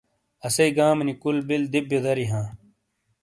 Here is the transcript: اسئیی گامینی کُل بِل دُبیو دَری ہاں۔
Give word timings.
اسئیی 0.47 0.71
گامینی 0.77 1.13
کُل 1.21 1.37
بِل 1.47 1.63
دُبیو 1.71 1.99
دَری 2.05 2.25
ہاں۔ 2.31 2.47